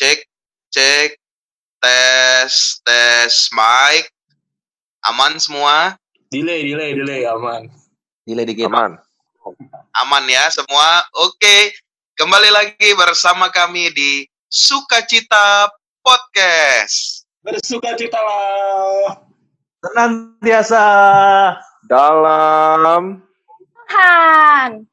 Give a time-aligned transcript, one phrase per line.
[0.00, 0.16] Cek,
[0.72, 1.12] cek,
[1.76, 4.08] tes, tes, mic.
[5.04, 5.92] Aman semua?
[6.32, 7.68] Delay, delay, delay, aman.
[8.24, 8.72] Delay dikit.
[8.72, 8.96] Aman.
[10.00, 11.04] Aman ya semua?
[11.20, 11.76] Oke,
[12.16, 15.68] kembali lagi bersama kami di Sukacita
[16.00, 17.28] Podcast.
[17.44, 19.20] Bersuka cita lah.
[19.84, 20.86] Senantiasa.
[21.92, 23.20] Dalam
[23.92, 24.89] Han.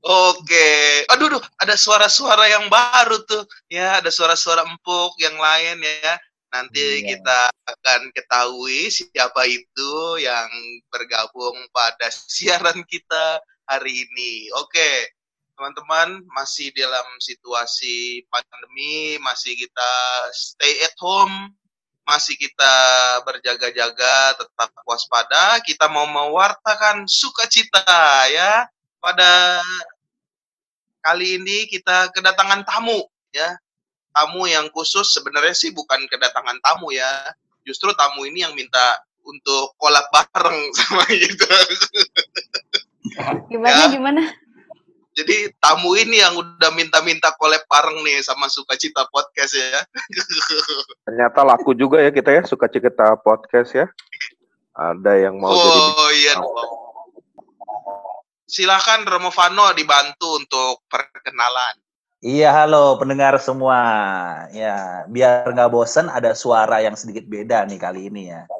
[0.00, 0.68] Oke,
[1.12, 6.16] aduh, aduh, ada suara-suara yang baru tuh, ya, ada suara-suara empuk yang lain ya.
[6.50, 7.14] Nanti Iya.
[7.14, 10.48] kita akan ketahui siapa itu yang
[10.88, 14.48] bergabung pada siaran kita hari ini.
[14.56, 15.12] Oke,
[15.54, 19.92] teman-teman, masih dalam situasi pandemi, masih kita
[20.32, 21.52] stay at home,
[22.08, 22.74] masih kita
[23.28, 25.60] berjaga-jaga, tetap waspada.
[25.60, 27.84] Kita mau mewartakan sukacita
[28.32, 28.64] ya
[29.00, 29.60] pada
[31.00, 33.00] kali ini kita kedatangan tamu
[33.32, 33.56] ya.
[34.10, 37.08] Tamu yang khusus sebenarnya sih bukan kedatangan tamu ya.
[37.64, 41.46] Justru tamu ini yang minta untuk kolab bareng sama gitu.
[43.48, 43.88] Gimana Ya.
[43.88, 44.22] gimana?
[45.10, 49.82] Jadi tamu ini yang udah minta-minta collab bareng nih sama Sukacita Podcast ya.
[51.04, 53.86] ternyata laku juga ya kita ya suka cerita podcast ya.
[54.72, 56.89] Ada yang mau jadi oh iya dong.
[58.50, 61.78] Silakan Romo Vano dibantu untuk perkenalan.
[62.18, 63.78] Iya, halo pendengar semua.
[64.50, 68.50] Ya, biar nggak bosen ada suara yang sedikit beda nih kali ini ya.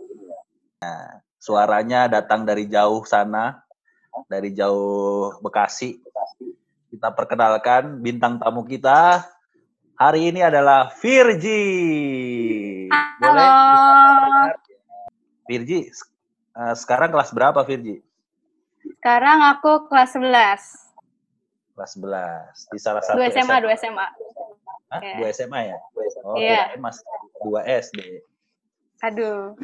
[0.78, 3.66] Nah, suaranya datang dari jauh sana,
[4.30, 5.98] dari jauh Bekasi.
[6.94, 9.26] Kita perkenalkan bintang tamu kita.
[9.98, 11.66] Hari ini adalah Virgi.
[12.94, 13.50] Halo.
[15.50, 15.90] Virgi,
[16.54, 18.09] eh, sekarang kelas berapa Virgi?
[19.00, 20.92] Sekarang aku kelas 11.
[21.72, 22.68] Kelas 11.
[22.68, 24.06] Di salah satu 2 SMA, 2 SMA.
[24.90, 25.00] Hah?
[25.00, 25.14] Iya.
[25.16, 25.78] Dua SMA ya?
[26.20, 26.60] Oh, Iya.
[26.68, 26.98] kirain mas
[27.40, 28.20] dua SD.
[29.00, 29.56] Aduh.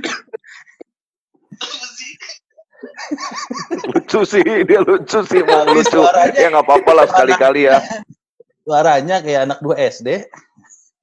[3.87, 7.77] Lucu sih dia lucu sih mau lucu suaranya- ya nggak apa-apa lah sekali-kali ya
[8.63, 10.09] Suaranya kayak anak dua SD.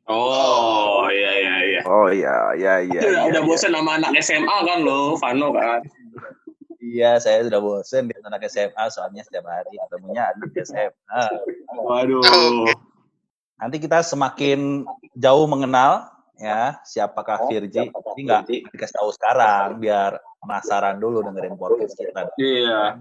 [0.04, 1.82] Oh, iya, iya, iya.
[1.84, 3.48] oh iya iya iya, Udah, iya, udah iya.
[3.48, 5.80] bosan sama anak SMA kan lo, Vano kan?
[6.84, 11.24] Iya, saya sudah bosen di anak SMA soalnya setiap hari ketemunya anak SMA.
[11.80, 12.68] Waduh.
[13.56, 14.84] Nanti kita semakin
[15.16, 17.88] jauh mengenal ya siapakah Virgi.
[17.88, 18.42] Jadi nggak
[18.76, 22.28] dikasih tahu sekarang biar penasaran dulu dengerin podcast kita.
[22.36, 23.00] Iya.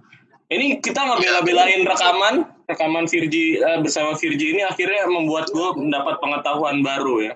[0.52, 2.34] Ini kita ngebela-belain rekaman,
[2.68, 7.34] rekaman Virgi eh, bersama Virgi ini akhirnya membuat gue mendapat pengetahuan baru ya.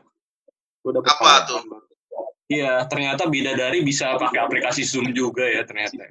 [0.85, 1.63] Gua dapet Apa tuh?
[1.67, 1.86] baru.
[2.47, 6.07] Iya, ternyata bidadari bisa pakai aplikasi Zoom juga ya ternyata.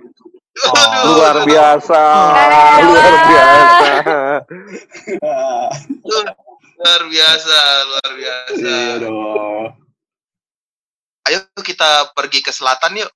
[0.56, 2.00] Aduh, luar biasa
[2.88, 3.92] luar biasa
[6.86, 8.68] luar biasa, luar biasa.
[8.68, 9.66] Iya dong.
[11.26, 13.12] Ayo kita pergi ke selatan yuk.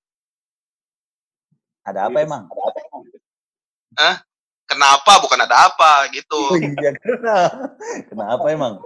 [1.86, 2.44] Ada apa emang?
[2.50, 3.04] Ada apa emang?
[4.70, 5.12] Kenapa?
[5.22, 6.38] Bukan ada apa gitu.
[6.38, 6.94] Oh iya?
[8.10, 8.82] Kenapa emang?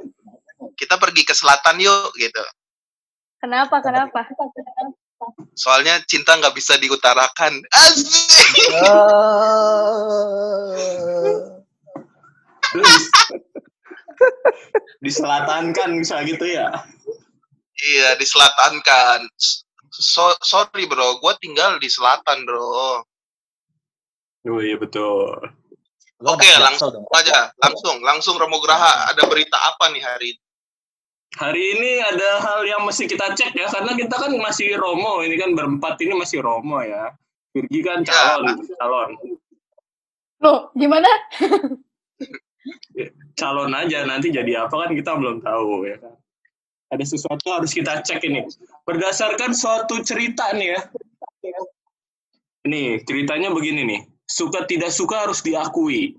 [0.75, 2.43] Kita pergi ke selatan yuk gitu.
[3.43, 3.83] Kenapa?
[3.83, 4.23] Kenapa?
[5.51, 7.59] Soalnya cinta nggak bisa diutarakan.
[7.83, 8.55] Asik.
[15.03, 16.71] Di selatan kan bisa gitu ya.
[17.75, 19.27] Iya di selatan kan.
[19.91, 23.03] So, sorry bro, gue tinggal di selatan bro.
[24.47, 25.35] Oh iya betul.
[26.23, 29.11] Oke, anak langsung aja, langsung, langsung Romo Graha.
[29.11, 30.42] Ada berita apa nih hari ini?
[31.33, 35.33] Hari ini ada hal yang mesti kita cek ya, karena kita kan masih Romo, ini
[35.33, 37.09] kan berempat ini masih Romo ya.
[37.53, 39.09] Virgi kan calon, calon,
[40.41, 41.09] Loh, gimana?
[43.39, 46.13] calon aja nanti jadi apa kan kita belum tahu ya kan.
[46.93, 48.45] Ada sesuatu harus kita cek ini.
[48.85, 50.81] Berdasarkan suatu cerita nih ya.
[52.69, 54.01] Nih, ceritanya begini nih.
[54.29, 56.13] Suka tidak suka harus diakui.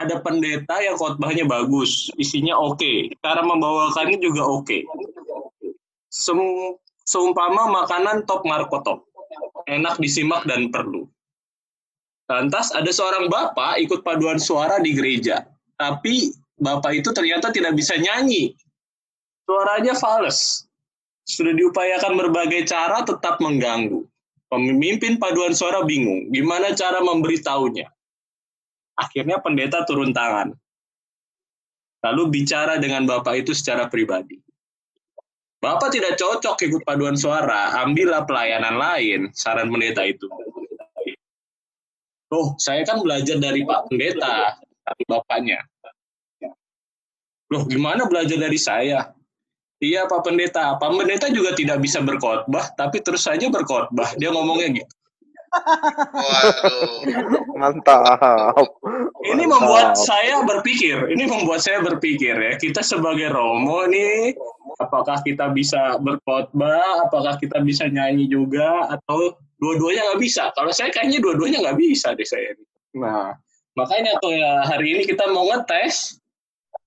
[0.00, 4.84] Ada pendeta yang khotbahnya bagus, isinya oke, cara membawakannya juga oke.
[6.08, 6.78] Sem-
[7.10, 9.02] Seumpama makanan top markotop,
[9.66, 11.10] enak disimak dan perlu.
[12.30, 15.42] Lantas ada seorang bapak ikut paduan suara di gereja,
[15.74, 16.30] tapi
[16.62, 18.54] bapak itu ternyata tidak bisa nyanyi.
[19.42, 20.70] Suaranya fals.
[21.26, 24.06] Sudah diupayakan berbagai cara tetap mengganggu.
[24.46, 27.90] Pemimpin paduan suara bingung, gimana cara memberitahunya.
[29.00, 30.52] Akhirnya pendeta turun tangan.
[32.04, 34.36] Lalu bicara dengan bapak itu secara pribadi.
[35.60, 40.24] Bapak tidak cocok ikut paduan suara, ambillah pelayanan lain, saran pendeta itu.
[42.32, 44.54] Oh, saya kan belajar dari Pak Pendeta,
[44.86, 45.60] tapi bapaknya.
[47.50, 49.10] Loh, gimana belajar dari saya?
[49.82, 50.78] Iya, Pak Pendeta.
[50.78, 54.14] Pak Pendeta juga tidak bisa berkhotbah, tapi terus saja berkhotbah.
[54.16, 54.94] Dia ngomongnya gitu.
[55.50, 57.02] Waduh.
[57.58, 58.54] Mantap.
[59.20, 59.52] Ini Mantap.
[59.52, 64.32] membuat saya berpikir, ini membuat saya berpikir ya, kita sebagai Romo nih,
[64.80, 70.48] apakah kita bisa berkhotbah, apakah kita bisa nyanyi juga, atau dua-duanya nggak bisa.
[70.56, 72.56] Kalau saya kayaknya dua-duanya nggak bisa deh saya.
[72.96, 73.36] Nah,
[73.76, 76.16] makanya tuh ya hari ini kita mau ngetes,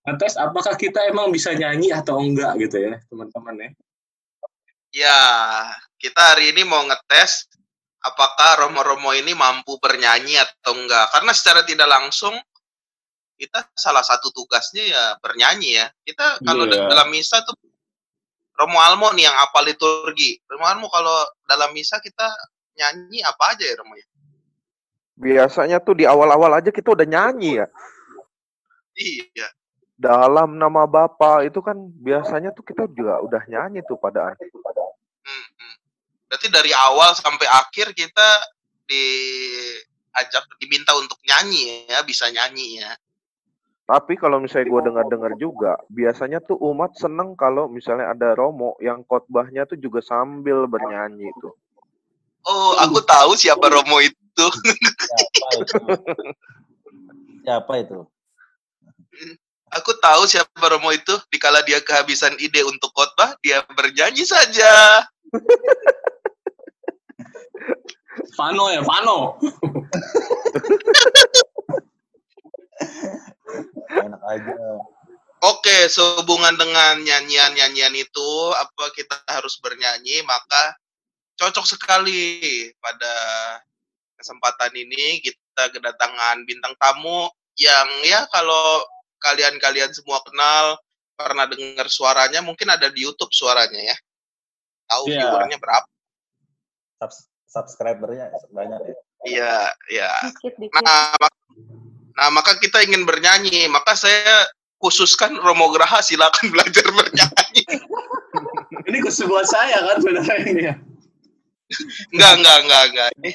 [0.10, 3.70] ngetes apakah kita emang bisa nyanyi atau enggak gitu ya, teman-teman ya.
[4.94, 5.22] Ya,
[6.02, 7.46] kita hari ini mau ngetes
[8.04, 11.10] apakah Romo-Romo ini mampu bernyanyi atau enggak.
[11.16, 12.36] Karena secara tidak langsung
[13.40, 15.88] kita salah satu tugasnya ya bernyanyi ya.
[16.04, 16.86] Kita kalau Iya.
[16.92, 17.56] dalam misa tuh
[18.54, 20.38] Romo Almo nih yang apa liturgi.
[20.46, 21.16] Romo Almo kalau
[21.48, 22.28] dalam misa kita
[22.78, 24.06] nyanyi apa aja ya Romo ya?
[25.14, 27.68] Biasanya tuh di awal-awal aja kita udah nyanyi ya.
[28.94, 29.48] Iya.
[29.98, 34.83] Dalam nama Bapa itu kan biasanya tuh kita juga udah nyanyi tuh pada hmm.
[36.34, 38.30] Berarti dari awal sampai akhir kita
[38.90, 42.98] diajak diminta untuk nyanyi ya, bisa nyanyi ya.
[43.86, 49.06] Tapi kalau misalnya gue dengar-dengar juga, biasanya tuh umat seneng kalau misalnya ada romo yang
[49.06, 51.54] khotbahnya tuh juga sambil bernyanyi tuh.
[52.50, 54.46] Oh, aku tahu siapa Romo itu.
[55.06, 55.76] Siapa itu?
[57.46, 58.00] Siapa itu?
[59.70, 61.14] Aku tahu siapa Romo itu.
[61.30, 65.06] Dikala dia kehabisan ide untuk khotbah, dia bernyanyi saja.
[68.38, 69.38] Vano ya, Vano.
[73.94, 74.54] Enak aja.
[75.44, 80.72] Oke, sehubungan dengan nyanyian-nyanyian itu, apa kita harus bernyanyi, maka
[81.36, 83.14] cocok sekali pada
[84.16, 87.28] kesempatan ini kita kedatangan bintang tamu
[87.60, 88.88] yang ya kalau
[89.20, 90.80] kalian-kalian semua kenal,
[91.20, 93.98] pernah dengar suaranya, mungkin ada di YouTube suaranya ya.
[94.88, 95.20] Tahu Iya.
[95.28, 95.88] viewernya berapa?
[97.04, 98.96] Subs- subscribernya banyak ya.
[99.24, 99.56] Iya,
[99.88, 100.12] iya.
[100.82, 101.38] Nah, mak-
[102.18, 104.50] nah, maka kita ingin bernyanyi, maka saya
[104.82, 107.64] khususkan Romo Graha silakan belajar bernyanyi.
[108.90, 110.76] Ini kesebuah saya kan sebenarnya ini ya.
[112.12, 113.10] Enggak, enggak, enggak, enggak.
[113.22, 113.30] Ini,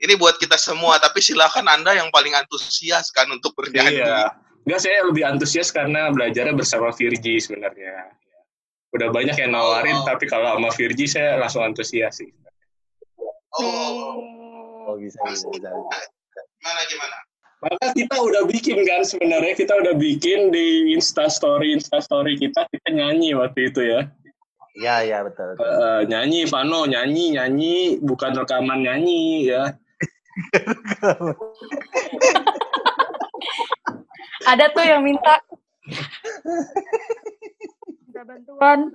[0.00, 4.00] ini buat kita semua, tapi silakan Anda yang paling antusias kan untuk bernyanyi.
[4.00, 4.32] Iya.
[4.64, 8.14] Enggak, saya lebih antusias karena belajarnya bersama Virgi sebenarnya.
[8.96, 10.06] Udah banyak yang nawarin, Oh.
[10.06, 12.30] tapi kalau sama Virgi saya langsung antusias sih.
[13.58, 15.46] Oh, Oh bisa bisa.
[15.50, 15.70] bisa.
[16.60, 17.16] gimana gimana?
[17.60, 22.64] Maka kita udah bikin kan sebenarnya kita udah bikin di Insta Story Insta Story kita
[22.72, 24.08] kita nyanyi waktu itu ya.
[24.80, 25.60] Iya iya betul.
[25.60, 25.68] betul.
[25.68, 29.76] Eh, nyanyi Vano nyanyi nyanyi bukan rekaman nyanyi ya.
[34.50, 35.36] Ada tuh yang minta.
[38.08, 38.88] Minta bantuan.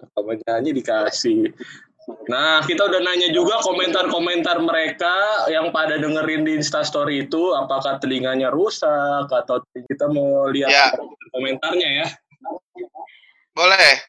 [0.00, 1.52] Rekaman nyanyi dikasih.
[2.28, 7.98] Nah, kita udah nanya juga komentar-komentar mereka yang pada dengerin di Insta Story itu, apakah
[7.98, 10.86] telinganya rusak atau kita mau lihat Ya.
[11.34, 12.08] komentarnya ya.
[13.54, 14.06] Boleh,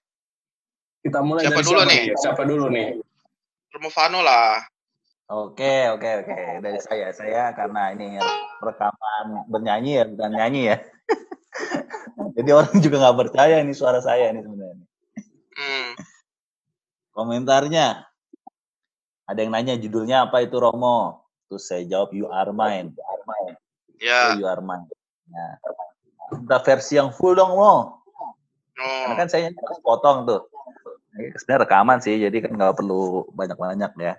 [1.02, 2.04] Kita mulai Siapa dari dulu siapa nih?
[2.14, 2.88] Siapa dulu nih?
[3.74, 4.62] Romo Vano lah.
[5.32, 8.20] Oke oke oke dari saya saya karena ini
[8.62, 10.78] rekaman bernyanyi ya bukan nyanyi ya.
[12.38, 14.86] Jadi orang juga nggak percaya ini suara saya ini sebenarnya.
[15.58, 15.90] Hmm.
[17.22, 18.02] Komentarnya
[19.30, 21.22] ada yang nanya judulnya apa itu Romo?
[21.46, 22.98] Terus saya jawab You Are Mine.
[24.02, 24.34] Ya.
[24.34, 24.90] Oh, you Are Mine.
[25.30, 25.62] Nah,
[26.34, 28.02] minta versi yang full dong Mo.
[28.74, 29.18] Karena Oh.
[29.22, 29.54] kan saya
[29.86, 30.50] potong tuh.
[31.14, 34.18] Ini Sebenarnya rekaman sih, jadi kan nggak perlu banyak-banyak ya.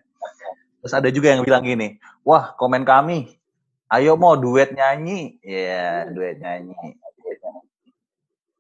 [0.79, 3.35] Terus ada juga yang bilang gini, wah komen kami,
[3.91, 5.43] ayo mau duet nyanyi.
[5.43, 6.79] Ya, duet nyanyi.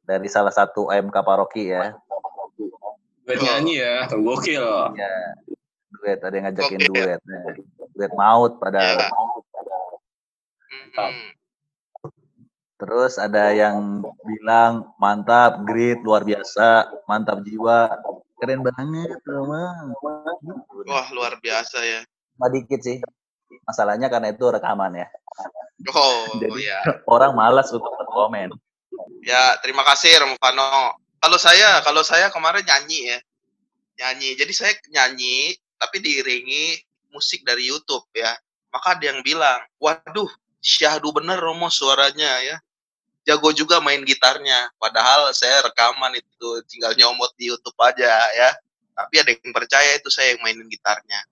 [0.02, 1.94] Dari salah satu AMK paroki ya.
[3.38, 4.66] Buat nyanyi ya, gokil.
[4.98, 5.14] Ya,
[5.92, 6.88] duet, ada yang ngajakin Oke.
[6.90, 7.20] duet.
[7.22, 7.42] Nah,
[7.94, 8.96] duet maut padahal.
[8.98, 9.08] Ya.
[10.92, 11.32] Hmm.
[12.82, 17.94] Terus ada yang bilang mantap, great, luar biasa, mantap jiwa,
[18.42, 19.14] keren banget.
[19.22, 19.38] Gitu.
[20.90, 22.00] Wah, luar biasa ya.
[22.34, 22.98] Cuma dikit sih.
[23.62, 25.06] Masalahnya karena itu rekaman ya.
[25.94, 26.82] Oh, Jadi- ya.
[27.06, 28.50] Orang malas untuk berkomen.
[29.22, 30.98] Ya, terima kasih Romo Vano.
[31.22, 33.18] Kalau saya, kalau saya kemarin nyanyi ya.
[34.02, 34.34] Nyanyi.
[34.34, 36.82] Jadi saya nyanyi tapi diiringi
[37.14, 38.34] musik dari YouTube ya.
[38.74, 40.26] Maka ada yang bilang, "Waduh,
[40.58, 42.58] syahdu bener Romo suaranya ya."
[43.22, 44.66] Jago juga main gitarnya.
[44.82, 48.50] Padahal saya rekaman itu tinggal nyomot di YouTube aja ya.
[48.98, 51.22] Tapi ada yang percaya itu saya yang mainin gitarnya.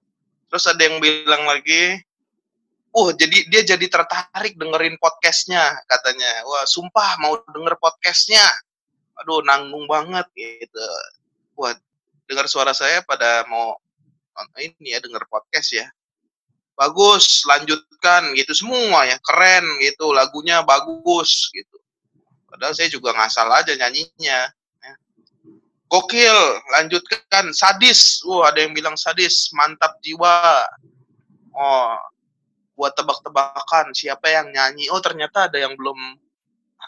[0.47, 1.99] Terus ada yang bilang lagi,
[2.95, 8.43] uh jadi dia jadi tertarik dengerin podcastnya katanya wah sumpah mau denger podcastnya
[9.21, 10.87] aduh nanggung banget gitu.
[11.57, 11.77] Wah
[12.25, 13.77] dengar suara saya pada mau
[14.57, 15.87] ini ya denger podcast ya.
[16.73, 18.57] Bagus lanjutkan gitu.
[18.57, 20.17] Semua ya keren gitu.
[20.17, 21.77] Lagunya bagus gitu.
[22.49, 24.49] Padahal saya juga ngasal aja nyanyinya
[24.81, 24.93] ya.
[25.93, 26.39] gokil
[26.73, 27.53] lanjutkan.
[27.53, 28.25] Sadis.
[28.25, 29.53] Wah ada yang bilang sadis.
[29.53, 30.65] Mantap jiwa.
[31.53, 31.99] Oh
[32.81, 34.89] buat tebak-tebakan siapa yang nyanyi.
[34.89, 36.17] Oh ternyata ada yang belum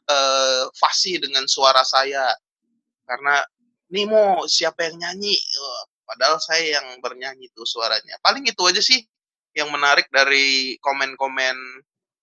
[0.09, 2.33] uh, fasih dengan suara saya
[3.07, 3.43] karena
[3.93, 9.05] Nimo siapa yang nyanyi oh, padahal saya yang bernyanyi tuh suaranya paling itu aja sih
[9.53, 11.57] yang menarik dari komen-komen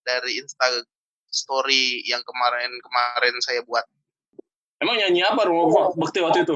[0.02, 0.66] dari Insta
[1.30, 3.86] story yang kemarin-kemarin saya buat.
[4.82, 6.56] Emang nyanyi apa Romo Bekti waktu itu?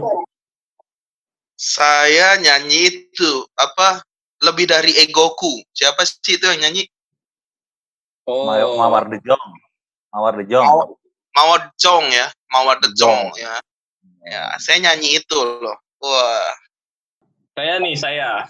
[1.53, 4.01] Saya nyanyi itu apa
[4.41, 5.61] lebih dari egoku.
[5.71, 6.83] Siapa sih itu yang nyanyi?
[8.25, 8.49] Oh.
[8.49, 9.45] Mawar de Jong.
[10.11, 10.45] Mawar de
[11.33, 12.29] Mawar, Jong ya.
[12.53, 13.57] Mawar de Jong ya.
[14.23, 15.75] Ya, saya nyanyi itu loh.
[15.99, 16.53] Wah.
[17.57, 18.47] Saya nih, saya.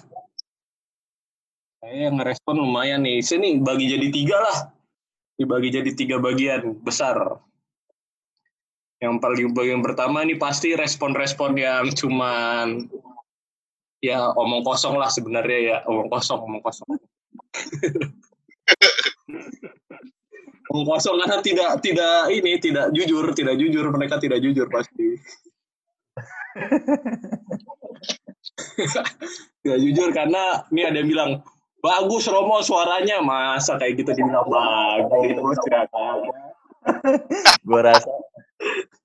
[1.84, 3.20] Saya yang ngerespon lumayan nih.
[3.20, 4.58] Sini bagi jadi tiga lah.
[5.36, 7.42] Dibagi jadi tiga bagian besar.
[9.04, 12.88] Yang paling bagian pertama ini pasti respon-respon yang cuman
[14.00, 16.88] ya omong kosong lah sebenarnya ya omong kosong omong kosong.
[20.74, 25.22] omong kosong karena tidak tidak ini tidak jujur tidak jujur mereka tidak jujur pasti.
[29.62, 31.32] tidak jujur karena ini ada yang bilang
[31.86, 33.22] bagus Romo suaranya.
[33.22, 36.26] Masa kayak gitu dibilang bagus ya kan
[37.64, 38.12] gue rasa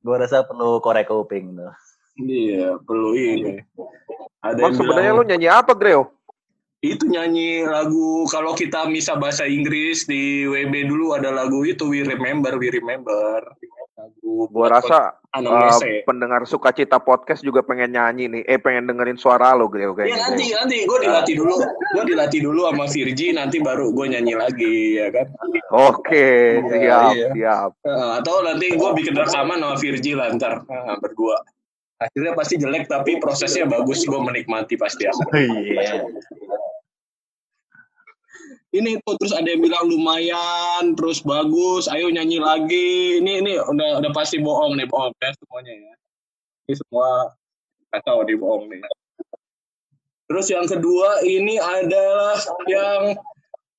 [0.03, 1.71] gue rasa perlu korek kuping tuh.
[2.19, 3.63] Iya perlu ini.
[4.43, 6.18] Ada Mas, sebenarnya lu nyanyi apa Greo
[6.79, 12.07] itu nyanyi lagu kalau kita misa bahasa Inggris di WB dulu ada lagu itu We
[12.07, 13.43] Remember We Remember.
[13.99, 15.75] Lagu gua rasa uh,
[16.07, 18.43] pendengar sukacita podcast juga pengen nyanyi nih.
[18.47, 20.77] Eh pengen dengerin suara lo gitu kayaknya ya nanti nanti.
[20.87, 21.55] Gue dilatih dulu.
[21.67, 25.27] Gue dilatih dulu sama Virgi nanti baru gue nyanyi lagi ya kan?
[25.75, 27.29] Oke okay, ya, siap iya.
[27.35, 27.71] siap.
[27.83, 31.43] Uh, atau nanti gue bikin rekaman sama Virgi lah ntar uh, berdua.
[31.99, 34.07] Hasilnya pasti jelek tapi prosesnya bagus.
[34.07, 35.11] Gue menikmati pasti.
[35.11, 36.07] Aku iya
[38.79, 43.19] ini tuh terus ada yang bilang lumayan terus bagus ayo nyanyi lagi.
[43.19, 45.95] Ini ini udah udah pasti bohong nih bohong ya semuanya ya.
[46.69, 47.35] Ini semua
[47.91, 48.83] kacau di bohong nih.
[50.29, 52.39] Terus yang kedua ini adalah
[52.71, 53.19] yang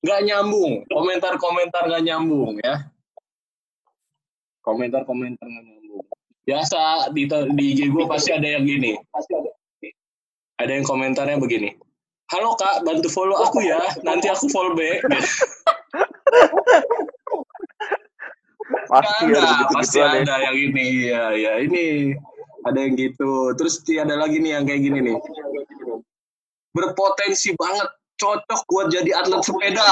[0.04, 0.84] nggak nyambung.
[0.92, 2.84] Komentar-komentar nggak nyambung ya.
[4.60, 6.04] Komentar-komentar nggak nyambung.
[6.44, 7.24] Biasa di
[7.56, 8.98] di IG gue pasti ada yang gini.
[10.60, 11.89] Ada yang komentarnya begini
[12.30, 13.82] halo kak bantu follow aku ya.
[14.06, 15.02] Nanti aku follow back.
[18.90, 21.10] Pasti ada, ada pasti ada yang ini.
[21.10, 22.14] Ya ya ini
[22.62, 23.50] ada yang gitu.
[23.58, 25.18] Terus ada lagi nih yang kayak gini nih.
[26.70, 27.90] Berpotensi banget
[28.22, 29.90] cocok buat jadi atlet sepeda.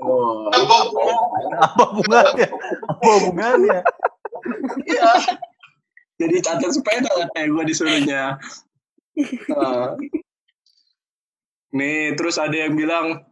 [0.00, 0.48] Oh.
[0.48, 2.48] apa hubungannya
[2.88, 3.78] apa hubungannya
[4.88, 5.12] iya.
[6.16, 8.38] Jadi atlet sepeda kayak gue disuruhnya.
[9.50, 9.98] Uh,
[11.74, 13.24] Nih, terus ada yang bilang,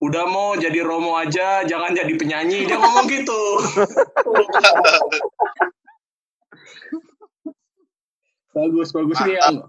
[0.00, 2.64] udah mau jadi Romo aja, jangan jadi penyanyi.
[2.64, 3.40] Dia ngomong gitu.
[8.56, 9.68] bagus, bagus nih yang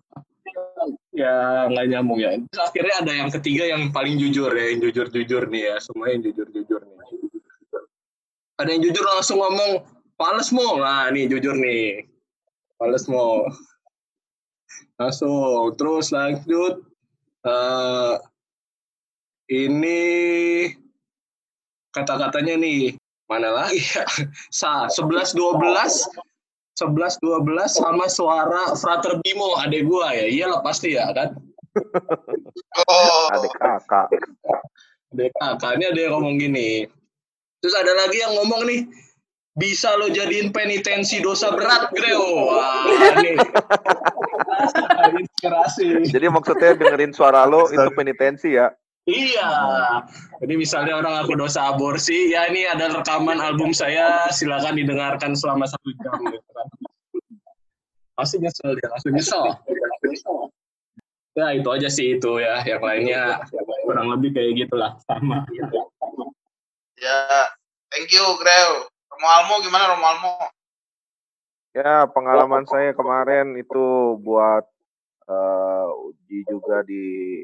[1.12, 2.40] ya nggak nyambung ya.
[2.48, 6.24] Terus akhirnya ada yang ketiga yang paling jujur ya, yang jujur-jujur nih ya, semua yang
[6.24, 6.96] jujur-jujur nih.
[8.58, 9.86] Ada yang jujur langsung ngomong,
[10.18, 12.08] pales mau, nah nih jujur nih,
[12.80, 13.46] pales mau.
[14.98, 16.82] Langsung, terus lanjut,
[17.48, 18.20] uh,
[19.48, 20.00] ini
[21.96, 23.00] kata-katanya nih
[23.32, 24.04] mana lagi ya?
[24.60, 25.66] Sa 11 12
[26.78, 30.30] 11 12 sama suara Frater Bimo adek gua ya.
[30.30, 31.34] Iyalah pasti ya kan.
[32.86, 33.28] Oh.
[33.34, 34.08] Adek kakak.
[35.16, 35.72] Adek kakak.
[35.82, 36.86] Ini ada yang ngomong gini.
[37.58, 38.86] Terus ada lagi yang ngomong nih,
[39.58, 42.54] bisa lo jadiin penitensi dosa berat, Greo.
[42.54, 42.86] Wah.
[45.18, 45.86] Inspirasi.
[46.14, 48.70] Jadi maksudnya dengerin suara lo itu penitensi ya?
[49.10, 49.50] Iya.
[50.46, 55.66] Jadi misalnya orang aku dosa aborsi, ya ini ada rekaman album saya, silakan didengarkan selama
[55.66, 56.22] satu jam.
[56.22, 56.68] Gitu kan.
[58.14, 59.44] Pasti nyesel dia, langsung nyesel.
[61.38, 63.46] Ya itu aja sih itu ya, yang lainnya
[63.86, 65.46] kurang lebih kayak gitulah sama.
[66.98, 67.22] Ya,
[67.94, 68.90] thank you Greo.
[69.18, 70.32] Romo Almo gimana Romo Almo?
[71.74, 74.62] Ya pengalaman saya kemarin itu buat
[75.26, 77.42] uh, uji juga di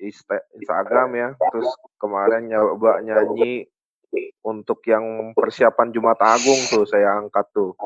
[0.00, 1.28] Insta- Instagram ya.
[1.36, 1.68] Terus
[2.00, 3.68] kemarin nyoba nyanyi
[4.40, 7.76] untuk yang persiapan Jumat Agung tuh saya angkat tuh.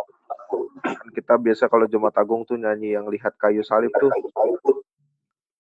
[0.86, 4.14] Kan kita biasa kalau Jumat Agung tuh nyanyi yang lihat kayu salib tuh.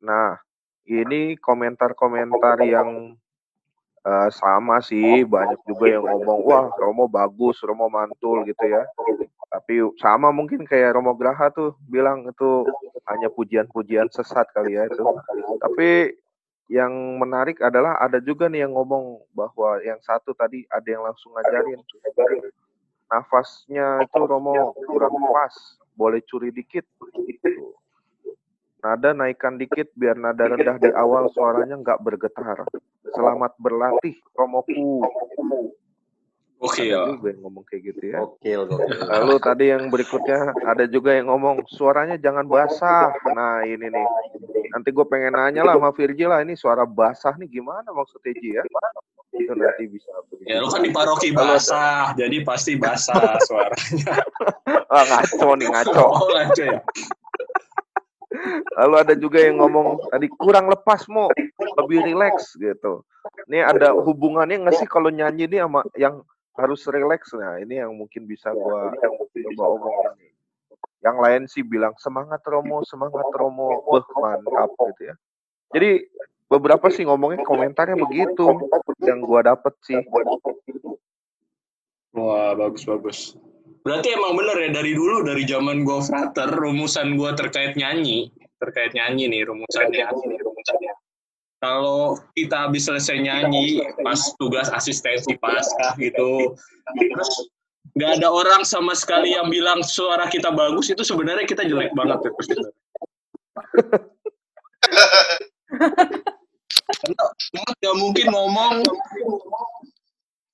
[0.06, 0.38] Nah,
[0.86, 3.18] ini komentar-komentar yang
[4.04, 8.84] eh, sama sih, banyak juga yang ngomong, wah Romo bagus, Romo mantul gitu ya.
[9.48, 12.66] Tapi sama mungkin kayak Romo Graha tuh bilang itu
[13.08, 15.04] hanya pujian-pujian sesat kali ya itu.
[15.60, 16.14] Tapi
[16.72, 21.36] yang menarik adalah ada juga nih yang ngomong bahwa yang satu tadi ada yang langsung
[21.36, 21.80] ngajarin
[23.12, 25.54] nafasnya itu Romo kurang pas,
[25.94, 26.82] boleh curi dikit.
[28.84, 32.68] Nada naikkan dikit biar nada rendah di awal suaranya nggak bergetar.
[33.16, 35.00] Selamat berlatih Romoku.
[36.60, 37.08] Oke ya.
[37.16, 38.20] yang ngomong kayak gitu ya.
[38.20, 38.60] Gokil.
[39.08, 43.08] Lalu tadi yang berikutnya ada juga yang ngomong suaranya jangan basah.
[43.32, 44.06] Nah ini nih.
[44.76, 48.52] Nanti gue pengen nanya lah sama Virgil lah ini suara basah nih gimana maksudnya Ji
[48.52, 48.62] ya?
[49.32, 50.12] Itu nanti bisa.
[50.44, 54.12] Ya lu kan di paroki basah, jadi pasti basah suaranya.
[54.92, 56.04] Ah, ngaco nih ngaco.
[56.04, 56.84] Oh, lanjut ya.
[58.74, 61.30] Lalu ada juga yang ngomong tadi kurang lepas mau
[61.78, 63.06] lebih rileks gitu.
[63.48, 66.20] Ini ada hubungannya nggak sih kalau nyanyi ini sama yang
[66.58, 67.32] harus rileks?
[67.34, 70.34] Nah ini yang mungkin bisa gua coba omongin.
[71.04, 75.14] Yang lain sih bilang semangat Romo, semangat Romo, beh mantap gitu ya.
[75.76, 75.90] Jadi
[76.48, 78.46] beberapa sih ngomongnya komentarnya begitu
[79.04, 80.00] yang gua dapet sih.
[82.14, 83.18] Wah, bagus bagus.
[83.84, 88.96] Berarti emang bener ya dari dulu dari zaman gua frater rumusan gua terkait nyanyi, terkait
[88.96, 90.08] nyanyi nih rumusannya.
[91.60, 96.56] Kalau kita habis selesai nyanyi pas tugas asistensi paskah gitu,
[96.96, 97.32] terus
[97.92, 102.24] nggak ada orang sama sekali yang bilang suara kita bagus itu sebenarnya kita jelek banget
[102.24, 102.54] ya pasti.
[107.04, 108.74] Karena nggak mungkin ngomong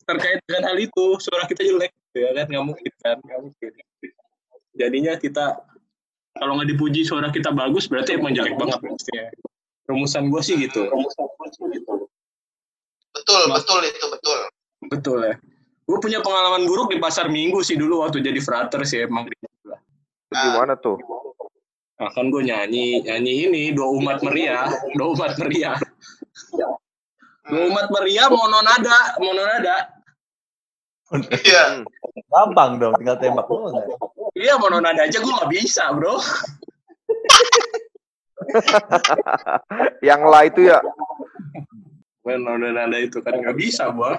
[0.02, 3.70] terkait dengan hal itu suara kita jelek ya kan nggak mungkin kan nggak mungkin.
[4.74, 5.62] Jadinya kita
[6.34, 8.78] kalau nggak dipuji suara kita bagus berarti emang jelek banget.
[8.82, 9.24] Pastinya
[9.90, 10.86] rumusan gue sih gitu.
[13.10, 14.38] Betul, Mas- betul itu betul.
[14.86, 15.34] betul ya.
[15.90, 19.26] Gue punya pengalaman buruk di pasar minggu sih dulu waktu jadi frater sih emang.
[19.26, 19.74] Itu
[20.30, 20.98] Gimana tuh?
[22.00, 24.70] nah, kan gue nyanyi nyanyi ini dua umat meriah.
[24.94, 25.76] Dua umat meriah.
[27.50, 29.99] Dua umat meriah mononada mononada
[31.10, 31.82] Iya.
[32.30, 33.74] Gampang dong, tinggal tembak doang.
[34.38, 36.22] iya mononada aja gue nggak bisa bro
[40.06, 40.78] Yang lah itu ya
[42.22, 44.14] Mononada itu kan nggak bisa gua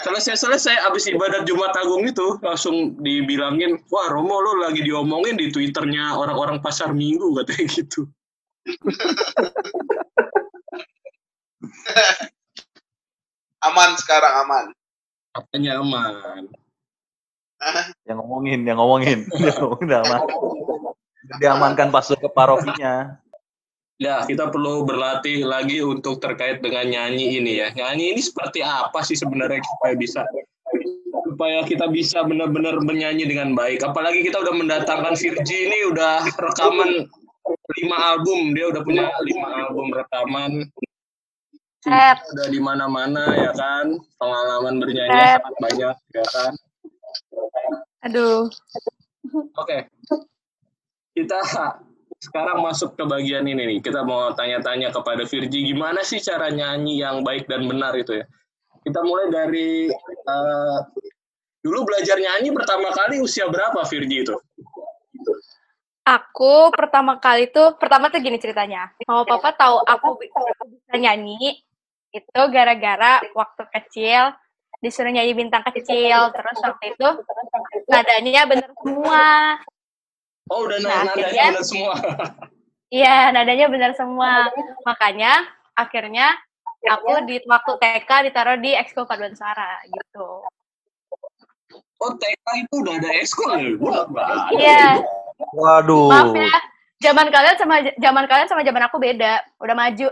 [0.00, 5.52] selesai selesai abis ibadat Jumat Agung itu langsung dibilangin wah Romo lo lagi diomongin di
[5.52, 8.08] twitternya orang-orang pasar minggu katanya gitu
[13.60, 14.72] Aman sekarang aman.
[15.34, 16.46] Katanya aman
[18.08, 19.18] Yang ngomongin, yang ngomongin.
[19.46, 20.20] Yang ngomongin udah aman.
[21.38, 23.20] Diamankan pas ke parokinya.
[24.00, 29.04] ya kita perlu berlatih lagi untuk terkait dengan nyanyi ini ya nyanyi ini seperti apa
[29.04, 30.24] sih sebenarnya supaya bisa
[31.28, 37.12] supaya kita bisa benar-benar bernyanyi dengan baik apalagi kita udah mendatangkan Virgi ini udah rekaman
[37.76, 40.64] lima album dia udah punya lima album rekaman
[41.80, 42.20] Set.
[42.36, 43.96] udah di mana-mana ya kan?
[44.20, 46.52] Pengalaman bernyanyi sangat banyak ya kan?
[48.04, 48.52] Aduh.
[49.56, 49.78] oke.
[51.16, 51.40] Kita
[52.20, 53.78] sekarang masuk ke bagian ini nih.
[53.80, 58.24] Kita mau tanya-tanya kepada Virgi gimana sih cara nyanyi yang baik dan benar itu ya?
[58.84, 60.78] Kita mulai dari eh,
[61.64, 64.36] dulu belajar nyanyi pertama kali usia berapa Virgi itu?
[66.04, 68.92] Aku pertama kali tuh, pertama tuh gini ceritanya.
[69.04, 70.32] Mama papa tahu aku bi-
[70.72, 71.60] bisa nyanyi,
[72.10, 74.34] itu gara-gara waktu kecil
[74.80, 76.30] disuruh nyanyi bintang kecil.
[76.30, 77.08] Terus waktu itu
[77.86, 79.26] nadanya bener semua.
[80.50, 81.94] oh udah Nah, nada akhirnya- benar semua
[82.90, 84.50] Iya, nadanya bener semua.
[84.82, 86.34] Makanya akhirnya
[86.82, 90.42] aku di waktu TK ditaruh di ekskul paduan suara gitu.
[92.00, 93.70] oh TK itu udah ada ekskul ya.
[94.50, 94.84] Iya,
[95.52, 96.10] Waduh.
[96.10, 96.50] maaf ya.
[97.00, 99.38] Zaman kalian sama zaman kalian sama zaman aku beda.
[99.56, 100.08] Udah maju.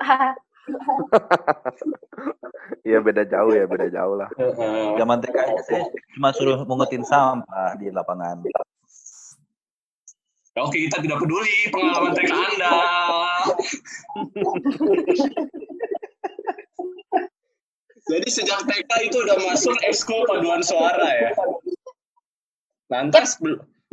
[2.84, 4.28] Iya beda jauh ya, beda jauh lah.
[4.36, 4.96] Heeh.
[4.96, 5.84] Zaman TK aja saya
[6.16, 8.44] cuma suruh mengutin sampah di lapangan.
[10.58, 12.70] Oke, kita tidak peduli pengalaman TK Anda.
[18.08, 21.30] Jadi sejak TK itu udah masuk ekskul paduan suara ya.
[22.88, 23.36] Lantas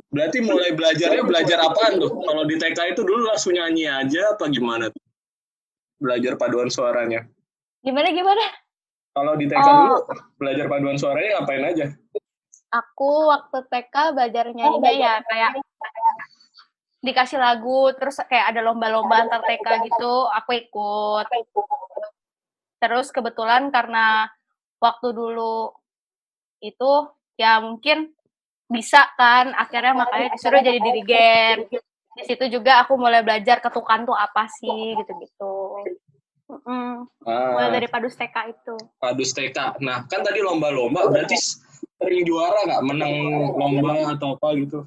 [0.09, 2.09] berarti mulai belajarnya belajar apaan tuh?
[2.09, 4.89] Kalau di TK itu dulu langsung nyanyi aja apa gimana?
[4.89, 5.04] tuh?
[5.99, 7.27] Belajar paduan suaranya?
[7.81, 8.45] Gimana gimana?
[9.15, 9.75] Kalau di TK Oh.
[9.79, 9.95] dulu
[10.35, 11.87] belajar paduan suaranya ngapain aja?
[12.75, 15.51] Aku waktu TK belajar nyanyinya ya kayak
[16.99, 21.25] dikasih lagu, terus kayak ada lomba-lomba antar TK gitu, aku ikut.
[22.81, 24.27] Terus kebetulan karena
[24.81, 25.71] waktu dulu
[26.59, 26.91] itu
[27.39, 28.11] ya mungkin
[28.65, 31.69] bisa kan, akhirnya makanya disuruh jadi dirigen.
[32.15, 35.55] Di situ juga aku mulai belajar ketukan tuh apa sih gitu-gitu.
[36.47, 38.75] Mm, mulai Ah, dari padus TK itu.
[38.95, 39.81] padus TK.
[39.81, 41.35] Nah, kan tadi lomba-lomba berarti
[41.97, 43.13] sering juara nggak menang
[43.51, 44.79] lomba atau apa gitu?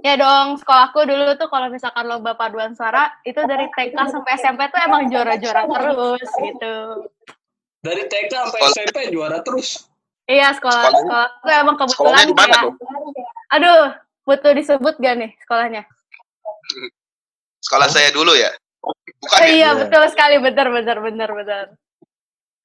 [0.00, 4.68] Ya dong, sekolahku dulu tuh kalau misalkan lomba paduan suara itu dari TK sampai SMP
[4.68, 6.74] tuh emang juara-juara terus gitu.
[7.78, 9.86] Dari TK sampai Sekolah- SMP juara terus.
[10.26, 12.74] Iya sekolah Sekolahnya- sekolah tuh emang kebetulan sekolahnya di mana kayak, tuh?
[13.48, 13.82] aduh,
[14.22, 15.82] butuh disebut gak nih sekolahnya?
[17.58, 18.50] Sekolah saya dulu ya.
[19.18, 19.50] Bukan Oh, ya?
[19.50, 19.78] iya Iya.
[19.82, 21.64] betul sekali, benar benar benar benar.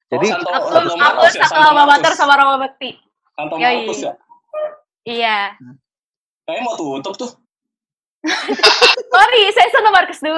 [0.06, 2.14] Jadi oh, Santo, Aku Santo aku ya, satu mater Markus.
[2.14, 2.90] sama Roma Bekti.
[3.34, 3.54] Santo.
[3.56, 4.12] Markus ya.
[5.02, 5.38] Iya.
[6.44, 7.30] Kayaknya mau tutup tuh.
[9.12, 10.30] Sorry, saya Santo Markus 2.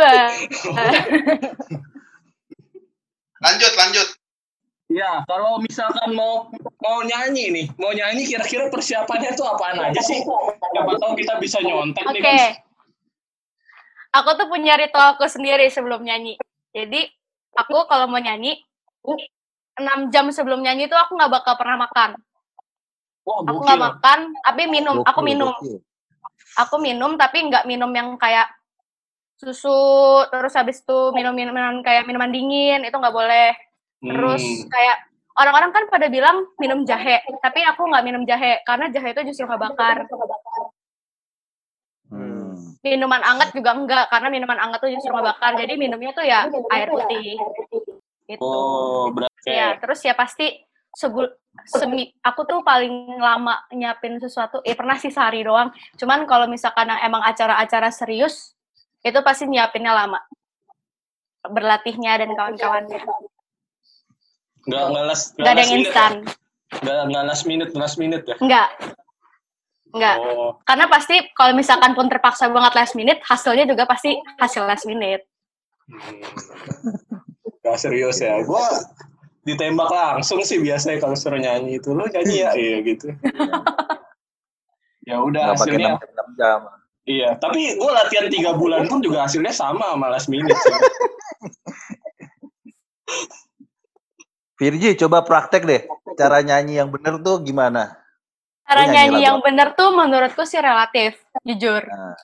[3.37, 4.09] Lanjut, lanjut.
[4.87, 6.47] Ya, kalau misalkan mau
[6.81, 10.23] mau nyanyi nih, mau nyanyi kira-kira persiapannya tuh apaan aja sih?
[10.73, 12.15] Siapa tahu kita bisa nyontek Oke.
[12.15, 12.39] nih kan.
[14.17, 16.41] Aku tuh punya ritualku sendiri sebelum nyanyi.
[16.73, 17.05] Jadi,
[17.53, 18.57] aku kalau mau nyanyi,
[19.77, 22.17] 6 jam sebelum nyanyi tuh aku nggak bakal pernah makan.
[23.27, 25.05] Wah, Aku nggak makan, tapi minum.
[25.05, 25.53] Aku minum.
[26.57, 28.49] Aku minum, tapi nggak minum yang kayak
[29.37, 33.53] susu, terus habis itu minum minuman kayak minuman dingin, itu nggak boleh.
[34.01, 34.69] Terus Hmm.
[34.73, 34.97] kayak
[35.37, 39.45] orang-orang kan pada bilang minum jahe, tapi aku nggak minum jahe, karena jahe itu justru
[39.45, 39.97] nggak bakar.
[42.87, 46.47] Minuman anget juga enggak karena minuman anget tuh justru nggak bakar jadi minumnya tuh ya
[46.71, 47.35] air putih.
[48.31, 48.39] Gitu.
[48.39, 49.51] Oh, berarti.
[49.51, 50.63] Ya terus ya pasti
[50.95, 51.27] sebul
[51.67, 55.75] semi aku tuh paling lama nyiapin sesuatu eh pernah sih sehari doang.
[55.99, 58.55] Cuman kalau misalkan emang acara-acara serius
[59.03, 60.23] itu pasti nyiapinnya lama.
[61.43, 63.03] Berlatihnya dan kawan-kawannya.
[64.67, 66.13] Nggak nggak last nggak ada yang instan.
[66.23, 66.79] Ya?
[66.87, 68.39] Nggak nggak last minute last minute ya.
[68.39, 68.71] enggak
[69.95, 74.67] enggak Oh, karena pasti kalau misalkan pun terpaksa banget last minute hasilnya juga pasti hasil
[74.67, 75.23] last minute
[75.91, 76.67] hmm.
[77.67, 78.39] Nggak serius ya.
[78.47, 78.63] Gua
[79.43, 81.91] ditembak langsung sih biasanya kalau suruh nyanyi itu.
[81.91, 82.55] Lu nyanyi ya?
[82.55, 83.11] Iya gitu.
[85.11, 86.63] ya udah hasilnya 6 jam.
[87.07, 90.75] Iya, tapi gue latihan tiga bulan pun juga hasilnya sama sama last minute sih.
[94.59, 95.83] Virgi, coba praktek deh.
[96.19, 97.99] Cara nyanyi yang bener tuh gimana?
[98.67, 102.19] Cara nyanyi nyanyi yang bener tuh menurutku sih relatif jujur Nah,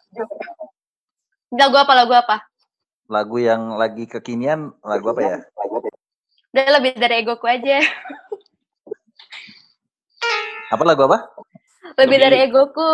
[1.53, 2.37] lagu apa lagu apa
[3.07, 5.37] lagu yang lagi kekinian, lagu apa ya?
[6.51, 7.79] udah lebih dari egoku aja
[10.69, 11.29] Apa lagu apa?
[11.95, 12.91] lebih Lebih- dari egoku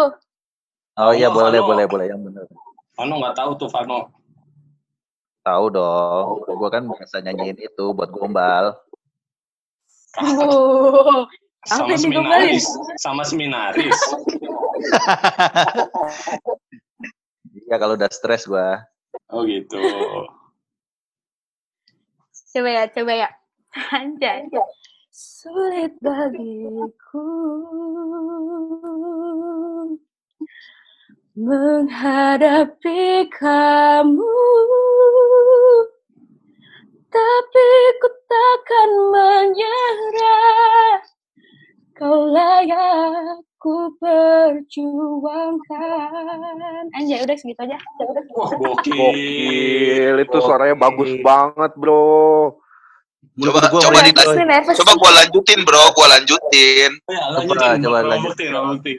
[0.99, 1.69] Oh iya, Vano, boleh, Vano.
[1.71, 2.07] boleh, boleh.
[2.11, 2.45] Yang bener.
[2.93, 4.11] Vano nggak tahu tuh Vano.
[5.47, 6.27] Tahu dong.
[6.43, 8.75] Gue kan biasa nyanyiin itu buat gombal.
[10.19, 11.23] Uh,
[11.67, 12.65] Sama yang seminaris,
[13.03, 13.99] sama seminaris.
[17.67, 18.71] Iya, kalau udah stres gue.
[19.29, 19.81] Oh gitu.
[22.49, 23.29] coba ya coba ya
[23.93, 24.49] anjay
[25.13, 27.29] sulit bagiku
[31.39, 34.43] menghadapi kamu
[37.13, 37.69] tapi
[38.01, 40.99] ku takkan menyerah
[41.99, 44.63] kau layak ku perjuangkan
[46.95, 47.75] anjay udah segitu aja
[48.31, 48.95] Wah gokil.
[48.95, 52.55] Gokil, itu suaranya bagus banget, bro.
[53.39, 53.99] Coba gua coba
[54.47, 55.95] nervous Coba gua lanjutin, Bro.
[55.95, 56.91] Gua lanjutin.
[57.07, 57.83] Ya, Coba, lanjutin.
[57.83, 58.31] coba Coba lanjut.
[58.31, 58.95] bukti, bukti.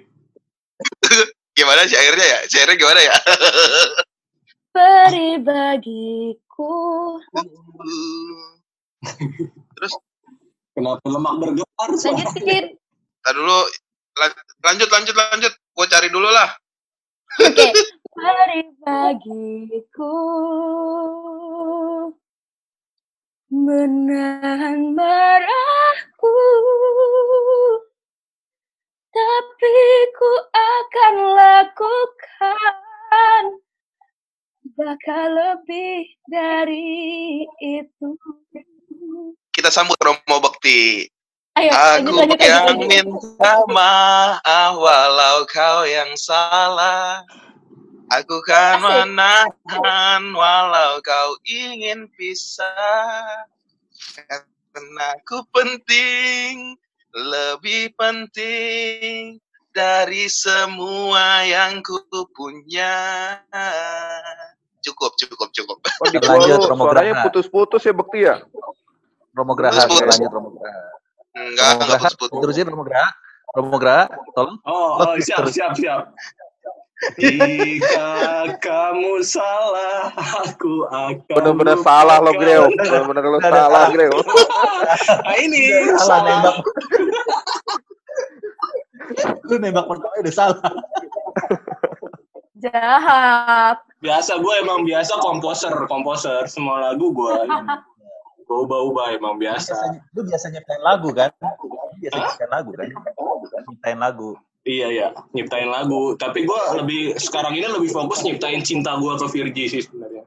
[1.59, 2.39] Gimana syairnya ya?
[2.47, 3.15] Syairnya gimana ya?
[4.75, 6.71] Beri bagiku
[10.71, 11.89] Kenapa lemak bergetar?
[11.99, 12.65] lanjut sedikit
[13.19, 13.60] Ntar dulu.
[14.15, 15.53] Lan- Lanjut, lanjut, lanjut.
[15.71, 16.49] Gua cari dulu lah.
[17.39, 17.65] oke
[18.19, 20.15] beri bagiku
[23.49, 26.36] menahan marahku
[29.10, 29.77] tapi
[30.13, 33.43] ku akan lakukan
[34.75, 38.10] bakal lebih dari itu
[39.49, 41.03] Kita sambut Romo Bekti.
[41.60, 47.19] Ayo Aku lanjut lanjut yang lanjut, minta maaf walau kau yang salah.
[48.10, 48.88] Aku kan Asik.
[48.89, 53.43] menahan walau kau ingin pisah.
[54.15, 56.80] Karena aku penting,
[57.13, 59.38] lebih penting
[59.76, 62.00] dari semua yang ku
[62.34, 62.95] punya.
[64.80, 65.78] Cukup, cukup, cukup.
[66.00, 67.24] Oh, gua Lanjut, Romo suaranya Graha.
[67.28, 68.36] putus-putus ya Bekti ya?
[69.36, 70.15] Romo Graha, Putus, kita putus.
[70.15, 70.98] lanjut Romo Graha.
[71.39, 72.41] Enggak, Romo enggak Graha, putus-putus.
[72.43, 73.10] terusin Romo Graha.
[73.49, 74.04] Romo Graha,
[74.36, 74.58] tolong.
[74.63, 76.02] Oh, oh siap, siap, siap.
[77.15, 78.12] Jika
[78.60, 80.12] kamu salah,
[80.43, 82.67] aku akan Bener-bener salah lo, Greo.
[82.75, 84.19] Bener-bener lo salah, Greo.
[84.99, 86.21] Nah ini Salah salah.
[86.25, 86.56] nembak.
[89.47, 90.60] Lu nembak pertama udah salah.
[92.60, 93.78] Jahat.
[93.99, 96.43] Biasa gue emang biasa komposer, komposer.
[96.52, 97.32] Semua lagu gue
[98.49, 99.77] gue ubah-ubah emang biasa.
[99.77, 101.29] Biasanya, lu biasa nyiptain lagu kan?
[101.38, 101.69] Lu
[102.01, 102.88] Biasa nyiptain lagu kan?
[103.69, 104.29] Nyiptain lagu.
[104.65, 106.17] Iya ya, nyiptain lagu.
[106.17, 110.25] Tapi gue lebih sekarang ini lebih fokus nyiptain cinta gue ke Virgi sih sebenarnya.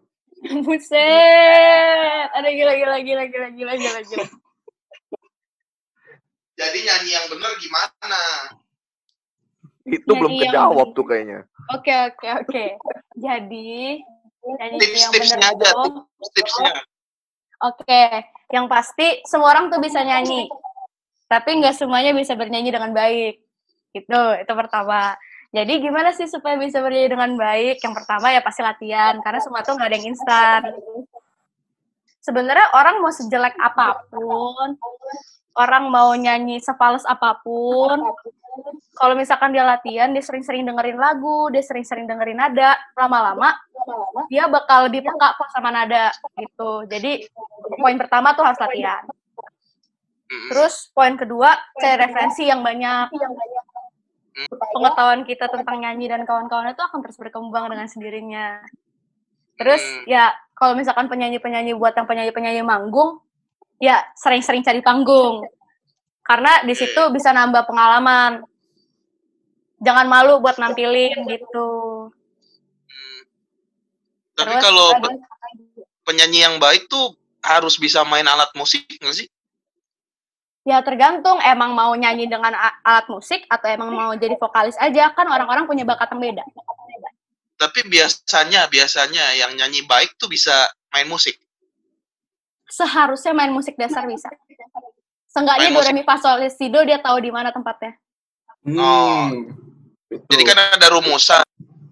[0.62, 2.26] Buset.
[2.30, 4.26] Ada gila gila gila gila gila gila gila.
[6.52, 8.20] Jadi nyanyi yang bener gimana?
[9.82, 11.40] Itu Nyanyi belum yang kejawab tuh kayaknya.
[11.74, 12.64] Oke oke oke.
[13.18, 13.98] Jadi
[14.42, 16.70] nyanyi yang Tips-tipsnya bener aja, itu- tipsnya.
[17.62, 20.51] Oke, yang pasti semua orang tuh bisa nyanyi,
[21.31, 23.38] tapi nggak semuanya bisa bernyanyi dengan baik.
[23.94, 25.14] Itu, itu pertama.
[25.55, 27.79] Jadi gimana sih supaya bisa bernyanyi dengan baik?
[27.79, 30.61] Yang pertama ya pasti latihan, karena semua tuh nggak ada yang instan.
[32.18, 34.75] Sebenarnya orang mau sejelek apa pun,
[35.55, 37.98] orang mau nyanyi sepales apa pun,
[38.93, 43.57] kalau misalkan dia latihan, dia sering-sering dengerin lagu, dia sering-sering dengerin nada, lama-lama
[44.31, 46.87] dia bakal lebih peka sama nada gitu.
[46.87, 47.27] Jadi
[47.79, 49.03] poin pertama tuh harus latihan.
[50.49, 53.12] Terus poin kedua cari referensi yang banyak.
[54.49, 58.65] Pengetahuan kita tentang nyanyi dan kawan-kawan itu akan terus berkembang dengan sendirinya.
[59.61, 63.21] Terus ya kalau misalkan penyanyi-penyanyi buat yang penyanyi-penyanyi manggung,
[63.77, 65.45] ya sering-sering cari panggung.
[66.22, 68.46] Karena di situ bisa nambah pengalaman.
[69.82, 71.70] Jangan malu buat nampilin gitu.
[74.38, 75.18] Tapi Terus kalau pe-
[76.06, 79.28] penyanyi yang baik tuh harus bisa main alat musik nggak sih?
[80.62, 85.26] Ya tergantung emang mau nyanyi dengan alat musik atau emang mau jadi vokalis aja kan
[85.26, 86.44] orang-orang punya bakat yang beda.
[87.58, 91.35] Tapi biasanya biasanya yang nyanyi baik tuh bisa main musik.
[92.70, 94.30] Seharusnya main musik dasar bisa.
[95.33, 97.97] Seenggaknya do re mi fa sol si do dia tahu di mana tempatnya.
[98.68, 99.33] Oh.
[100.12, 100.29] Betul.
[100.29, 101.45] Jadi kan ada rumusan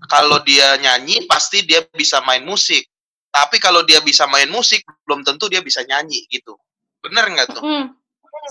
[0.05, 2.85] kalau dia nyanyi pasti dia bisa main musik.
[3.33, 6.59] Tapi kalau dia bisa main musik belum tentu dia bisa nyanyi gitu.
[7.00, 7.62] Bener nggak tuh?
[7.64, 7.96] Hmm.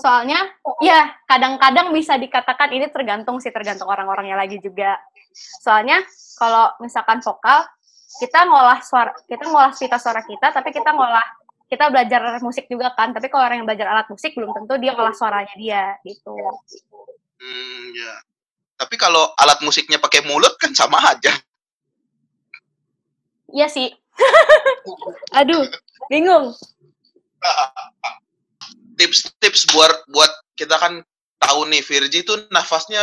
[0.02, 0.42] Soalnya
[0.82, 4.98] ya kadang-kadang bisa dikatakan ini tergantung sih tergantung orang-orangnya lagi juga.
[5.62, 6.02] Soalnya
[6.34, 7.62] kalau misalkan vokal
[8.18, 11.22] kita ngolah suara kita ngolah pita suara kita tapi kita ngolah
[11.70, 14.90] kita belajar musik juga kan tapi kalau orang yang belajar alat musik belum tentu dia
[14.90, 16.34] ngolah suaranya dia gitu.
[17.38, 18.14] Hmm, ya.
[18.74, 21.30] Tapi kalau alat musiknya pakai mulut kan sama aja.
[23.54, 23.94] Iya sih.
[25.38, 25.62] Aduh,
[26.10, 26.50] bingung.
[28.98, 31.06] Tips-tips buat buat kita kan
[31.38, 33.00] tahu nih Virgi tuh nafasnya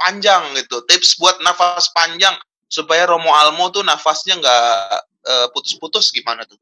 [0.00, 0.80] panjang gitu.
[0.88, 2.34] Tips buat nafas panjang
[2.66, 4.72] supaya Romo Almo tuh nafasnya nggak
[5.28, 6.58] eh, putus-putus gimana tuh?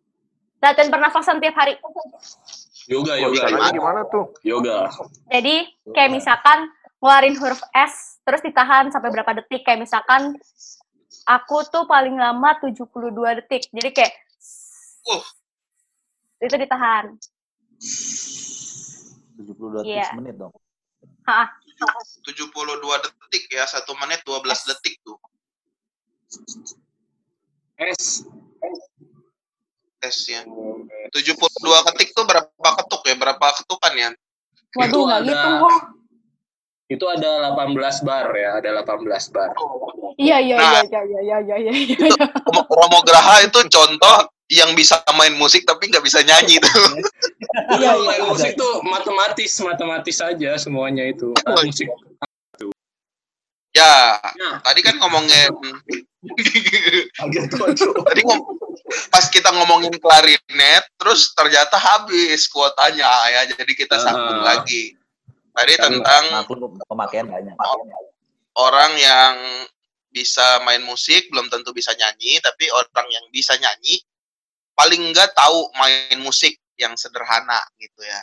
[0.62, 1.74] Latihan pernafasan tiap hari.
[2.86, 3.70] Yoga, Oh, yoga, yoga.
[3.70, 4.30] gimana tuh?
[4.42, 4.86] Yoga.
[5.26, 5.54] Jadi
[5.90, 10.38] kayak misalkan ngeluarin huruf S terus ditahan sampai berapa detik kayak misalkan
[11.26, 12.86] aku tuh paling lama 72
[13.36, 13.66] detik.
[13.68, 14.14] Jadi kayak
[15.02, 15.24] Uh.
[16.38, 17.18] itu ditahan.
[19.34, 20.14] 72 Iya.
[20.14, 20.54] menit dong.
[22.22, 22.54] 72
[23.02, 25.18] detik ya, satu menit 12 detik tuh.
[27.78, 28.22] S.
[30.02, 30.42] tesnya.
[31.14, 32.50] 72 ketik tuh berapa
[32.82, 33.14] ketuk ya?
[33.14, 34.10] Berapa ketukan ya?
[34.74, 35.74] Waduh, Itu nggak ada- gitu kok.
[36.92, 39.48] Itu ada 18 bar ya, ada 18 bar.
[40.20, 40.82] Iya iya Nah.
[40.84, 41.72] iya iya iya iya iya.
[41.72, 42.24] iya.
[42.44, 44.16] Romo, Romo Graha itu contoh
[44.52, 46.68] yang bisa main musik tapi nggak bisa nyanyi tuh.
[47.80, 51.32] Iya, iya, main musik tuh matematis, matematis saja semuanya itu.
[51.64, 51.88] Musik.
[53.72, 55.48] Ya, Nah, tadi kan ngomongin
[58.04, 58.46] tadi ngom-
[59.08, 64.92] pas kita ngomongin klarinet, terus ternyata habis kuotanya ya, jadi kita sambung lagi.
[65.52, 66.22] Tadi tentang
[66.86, 67.56] pemakaian banyak.
[68.52, 69.34] orang yang
[70.08, 74.04] bisa main musik belum tentu bisa nyanyi, tapi orang yang bisa nyanyi
[74.74, 78.20] paling enggak tahu main musik yang sederhana gitu ya.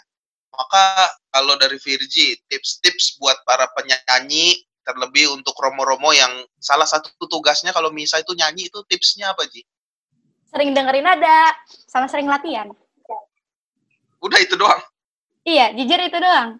[0.51, 7.69] Maka kalau dari Virgi, tips-tips buat para penyanyi Terlebih untuk romo-romo yang salah satu tugasnya
[7.69, 9.61] kalau misa itu nyanyi itu tipsnya apa Ji?
[10.49, 11.53] Sering dengerin nada,
[11.85, 12.65] sama sering latihan.
[14.17, 14.81] Udah itu doang.
[15.45, 16.57] Iya, jujur itu doang.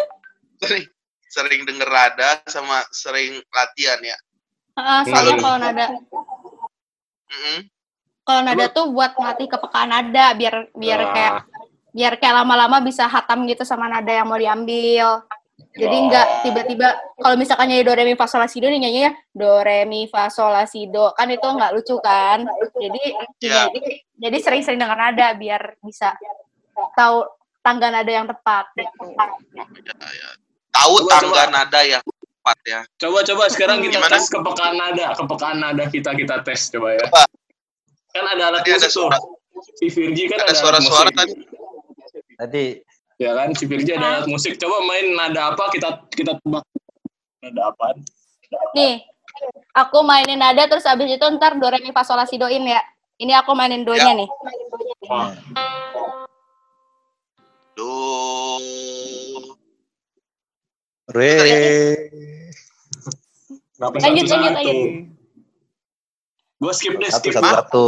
[0.64, 0.88] Sering
[1.28, 4.16] sering denger nada sama sering latihan ya.
[4.74, 5.44] Heeh, soalnya Hmm.
[5.44, 5.84] kalau nada
[7.28, 7.58] Mm-mm.
[8.24, 11.12] kalau nada tuh buat melatih kepekaan nada biar biar Nah.
[11.12, 11.34] kayak
[11.92, 15.27] biar kayak lama-lama bisa hatam gitu sama nada yang mau diambil.
[15.58, 16.06] Jadi Oh.
[16.06, 19.10] nggak tiba-tiba kalau misalkan nyanyi do re mi fa sol la si do nih nyanyinya
[19.30, 22.46] do re mi fa sol la si do kan itu nggak lucu kan.
[22.74, 23.02] Jadi
[23.40, 23.66] Ya.
[23.66, 23.78] jadi
[24.16, 26.14] jadi sering-sering dengar nada biar bisa
[26.94, 27.26] tahu
[27.60, 29.02] tangga nada yang tepat gitu.
[29.54, 30.28] Ya, ya.
[30.72, 31.54] Tahu Coba, tangga coba.
[31.54, 32.80] nada yang tepat ya.
[32.96, 34.14] Coba-coba sekarang kita Gimana?
[34.14, 37.02] tes kepekaan nada, kepekaan nada kita kita tes coba ya.
[37.02, 37.22] Coba.
[38.08, 39.18] Kan ada alat Tadi ada musik suara
[39.74, 41.34] Si Virgi kan ada ada, suara-suara tadi.
[42.34, 42.64] Tadi
[43.18, 44.54] Ya kan, si Virgi ada alat musik.
[44.62, 46.62] Coba main nada apa kita kita tebak.
[47.42, 47.98] Nada apaan?
[48.78, 49.02] Nih,
[49.74, 52.62] aku mainin nada terus abis itu ntar do re mi fa sol la si doin
[52.62, 52.78] ya.
[53.18, 54.30] Ini aku mainin do-nya nih.
[55.10, 55.34] Wah,
[57.74, 57.90] Do.
[61.10, 61.34] re
[63.74, 64.76] kenapa Lanjut, lanjut, lanjut.
[66.58, 67.38] Gue skip deh, satu skip.
[67.38, 67.84] satu satu.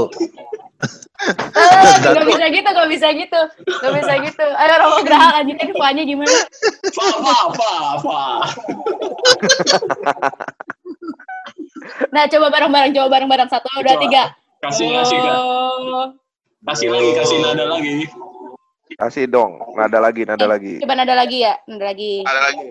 [1.21, 3.41] Eh, gak bisa gitu, gak bisa gitu.
[3.69, 4.47] Gak bisa gitu.
[4.57, 6.33] Ayo Romo Graha lanjutin kuahnya gimana?
[6.33, 8.19] Apa, apa, apa, apa.
[12.11, 13.49] Nah, coba bareng-bareng, coba bareng-bareng.
[13.53, 14.33] Satu, dua, tiga.
[14.65, 15.19] Kasih, kasih.
[15.29, 16.17] Oh.
[16.65, 18.09] Kasih lagi, kasih nada lagi.
[19.01, 20.75] Kasih dong, nada lagi, nada Eh, lagi.
[20.81, 22.21] Coba nada lagi ya, nada lagi.
[22.25, 22.69] Ada lagi.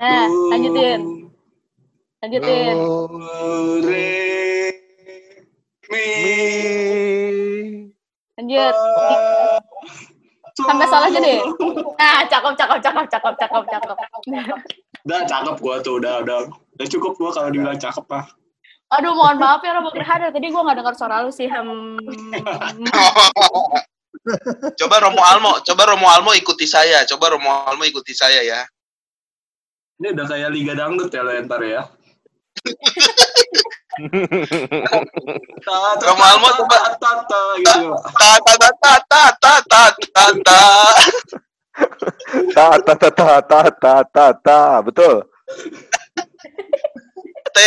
[0.00, 1.28] Nah, lanjutin,
[2.20, 2.76] lanjutin.
[3.84, 4.12] Re,
[5.88, 6.06] mi,
[8.40, 8.74] Lanjut.
[10.60, 11.40] Sampai salah aja deh.
[11.96, 13.96] Nah, cakep, cakep, cakep, cakep, cakep, cakep.
[15.04, 16.48] Udah cakep gua tuh, udah, udah.
[16.76, 18.24] Udah cukup gua kalau dibilang cakep lah.
[18.90, 20.02] Aduh, mohon maaf ya Romo dari
[20.34, 21.46] Tadi gue gak dengar suara lu sih.
[21.46, 21.94] Hmm.
[24.74, 27.06] coba Romo Almo, coba Romo Almo ikuti saya.
[27.06, 28.66] Coba Romo Almo ikuti saya ya.
[30.02, 31.86] Ini udah kayak Liga Dangdut ya lo ntar ya.
[35.60, 39.90] Tak normal mo tuh, tak tak tak tak tak tak tak
[42.54, 45.14] tak tak tak tak tak tak tak betul.
[47.50, 47.58] T.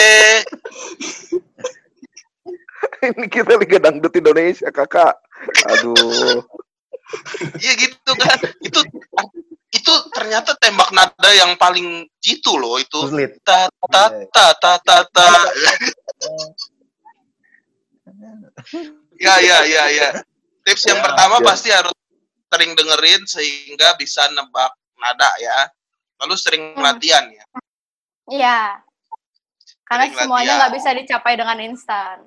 [3.04, 5.20] Ini kita Liga Dangdut Indonesia kakak.
[5.76, 6.40] Aduh.
[7.60, 8.40] Iya gitu kan.
[8.64, 8.80] Itu
[9.74, 13.10] itu ternyata tembak nada yang paling jitu loh itu.
[13.10, 13.42] Sulit.
[13.42, 15.28] Ta ta ta ta ta ta.
[19.18, 20.10] Ya ya ya ya.
[20.64, 21.46] Tips yang Ya, pertama ya.
[21.46, 21.96] pasti harus
[22.48, 25.68] sering dengerin sehingga bisa nebak nada ya.
[26.24, 26.84] Lalu sering Hmm.
[26.86, 27.46] latihan ya.
[28.30, 28.60] Iya.
[29.84, 32.24] Karena Sering semuanya nggak bisa dicapai dengan instan.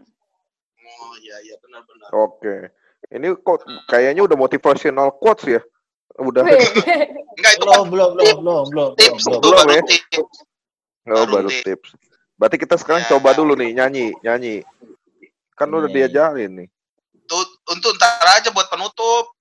[1.00, 2.08] Oh iya iya benar-benar.
[2.12, 2.56] Oke.
[3.06, 5.62] Ini kok kayaknya udah motivational quotes ya.
[6.18, 6.42] Udah.
[6.42, 9.40] Enggak itu Belum, belum, belum, belum, belum, tips belum, itu belum.
[9.42, 9.82] Belum baru ya?
[9.84, 10.36] tips.
[11.06, 11.64] Oh, Baru baru tips.
[11.64, 11.88] tips.
[12.36, 13.08] Berarti kita sekarang Ya.
[13.12, 14.56] coba dulu nih nyanyi, nyanyi.
[15.52, 15.96] Kan udah Nyanyi.
[15.96, 16.68] diajarin nih.
[17.26, 19.32] Tuh, untuk ntar aja buat penutup.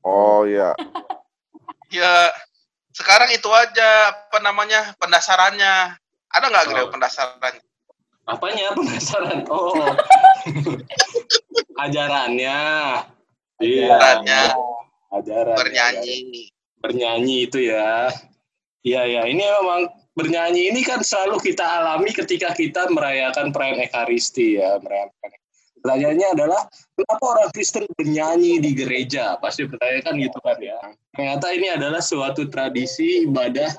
[0.00, 0.74] Oh iya.
[1.92, 2.32] Ya
[2.90, 5.92] sekarang itu aja apa namanya pendasarannya.
[6.32, 6.88] Ada nggak Oh.
[6.88, 7.60] pendasarannya?
[8.24, 9.44] Apanya penasaran?
[9.52, 9.76] Oh.
[11.76, 12.58] Ajarannya.
[13.60, 13.86] Iya.
[13.92, 14.40] Ajarannya.
[15.12, 15.56] Ajaran.
[15.60, 16.48] Bernyanyi.
[16.80, 18.08] Bernyanyi itu ya.
[18.82, 19.86] Iya ya, ini memang
[20.18, 25.30] bernyanyi ini kan selalu kita alami ketika kita merayakan perayaan Ekaristi ya, merayakan.
[25.82, 26.62] Pertanyaannya adalah
[26.94, 29.38] kenapa orang Kristen bernyanyi di gereja?
[29.38, 30.78] Pasti pertanyaan gitu kan ya.
[31.14, 33.70] Ternyata ini adalah suatu tradisi ibadah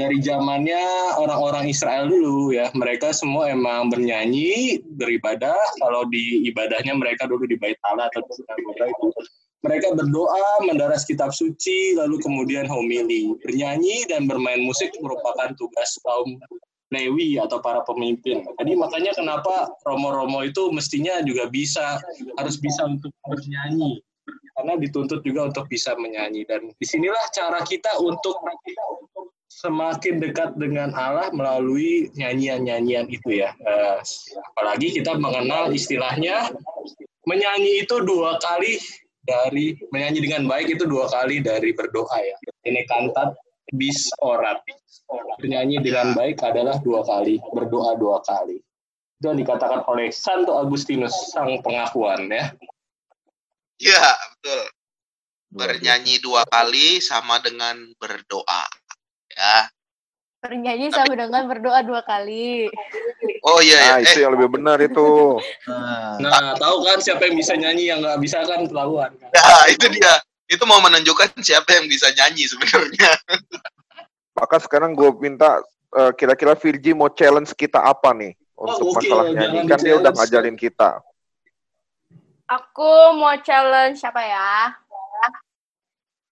[0.00, 0.80] dari zamannya
[1.20, 2.72] orang-orang Israel dulu ya.
[2.72, 5.56] Mereka semua emang bernyanyi, beribadah.
[5.76, 9.08] Kalau di ibadahnya mereka dulu di Bait Allah atau di itu
[9.62, 13.30] mereka berdoa, mendaras kitab suci, lalu kemudian homili.
[13.46, 16.38] Bernyanyi dan bermain musik merupakan tugas kaum
[16.92, 18.44] Lewi atau para pemimpin.
[18.60, 21.96] Jadi makanya kenapa Romo-Romo itu mestinya juga bisa,
[22.36, 24.04] harus bisa untuk bernyanyi.
[24.52, 26.44] Karena dituntut juga untuk bisa menyanyi.
[26.44, 28.36] Dan di sinilah cara kita untuk
[29.48, 33.56] semakin dekat dengan Allah melalui nyanyian-nyanyian itu ya.
[33.56, 33.98] Eh,
[34.52, 36.52] apalagi kita mengenal istilahnya
[37.24, 38.76] menyanyi itu dua kali
[39.22, 42.36] dari menyanyi dengan baik itu dua kali dari berdoa ya.
[42.66, 43.34] Ini kantat
[43.72, 44.60] bis orat.
[45.40, 48.60] Bernyanyi dengan baik adalah dua kali, berdoa dua kali.
[49.20, 52.52] Itu yang dikatakan oleh Santo Agustinus sang pengakuan ya.
[53.76, 54.62] Iya betul.
[55.52, 58.64] Bernyanyi dua kali sama dengan berdoa.
[59.36, 59.68] Ya.
[60.42, 62.66] Bernyanyi sama dengan berdoa dua kali.
[63.46, 63.94] Oh iya ya.
[63.94, 65.38] Nah, itu Eh, yang lebih benar itu.
[65.70, 69.14] Nah, Nah, tahu kan siapa yang bisa nyanyi yang nggak bisa kan ketahuan.
[69.22, 69.30] Kan?
[69.30, 70.18] nah, itu dia.
[70.50, 73.10] Itu mau menunjukkan siapa yang bisa nyanyi sebenarnya.
[74.34, 75.62] Maka sekarang gue minta
[75.94, 79.78] eh, kira-kira Virgi mau challenge kita apa nih untuk Oh, oke, masalah jangan nyanyi kan
[79.78, 80.90] dia udah ngajarin kita.
[82.50, 84.50] Aku mau challenge apa ya?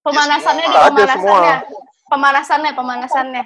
[0.02, 0.74] Pemanasannya deh.
[0.74, 1.56] Aja pemanasannya.
[2.10, 3.44] Pemanasannya, pemanasannya.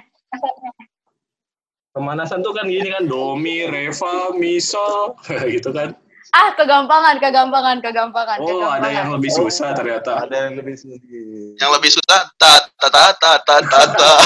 [1.91, 5.15] Pemanasan tuh kan gini kan domi, reva, mi, sol,
[5.53, 5.95] gitu kan.
[6.35, 8.79] Ah, kegampangan, kegampangan, kegampangan, Oh, kegampangan.
[8.83, 10.27] ada yang lebih susah ternyata.
[10.27, 11.55] ada yang lebih sulit.
[11.55, 14.11] Yang lebih susah ta ta ta ta ta ta ta.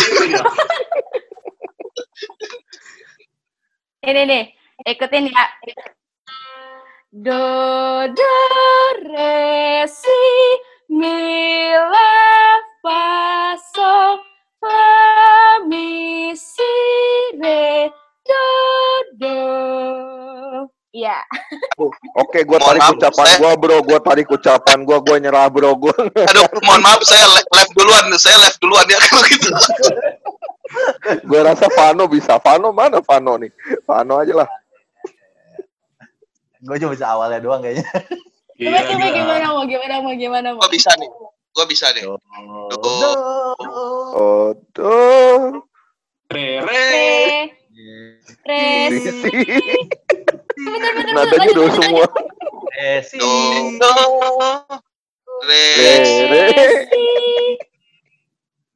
[4.00, 4.44] Ini nih,
[4.88, 5.46] ikutin ya.
[7.12, 7.44] Do,
[8.10, 8.34] do,
[9.06, 10.22] re, si,
[10.90, 11.20] mi,
[11.74, 12.14] la,
[12.82, 13.04] fa,
[13.74, 14.18] sol,
[14.64, 15.88] la, mi,
[16.32, 16.72] si,
[17.36, 17.90] re,
[18.22, 18.44] do,
[19.18, 19.38] do.
[20.90, 21.22] Iya.
[22.18, 25.46] Oke, gue Mohon tarik maaf, ucapan saya- gue bro, gue tarik ucapan gue, gue nyerah
[25.48, 25.94] bro, gue.
[25.94, 29.50] Aduh, mohon maaf saya le- left duluan, saya left duluan ya kalau gitu.
[31.24, 32.38] gue rasa Vano bisa.
[32.38, 33.54] Vano mana Vano nih?
[33.84, 34.50] Vano aja lah.
[36.60, 37.86] Gue cuma bisa awalnya doang kayaknya.
[38.58, 39.16] Gila, Coba, coba gila.
[39.16, 40.60] gimana mau, gimana mau, gimana mau.
[40.60, 41.10] Gua bisa nih.
[41.60, 42.08] Gua bisa nih.
[42.72, 42.96] Do, Do.
[42.96, 43.12] do,
[44.16, 45.60] Oh, tuh.
[46.32, 46.88] Re, re.
[48.48, 48.64] Re,
[48.96, 49.12] re.
[50.66, 52.08] Bener, bener, Nadanya bener, do semua.
[52.80, 53.20] Eh, si.
[53.20, 53.92] Do do
[55.44, 55.98] re Re,
[56.32, 56.48] re.
[56.88, 57.06] si.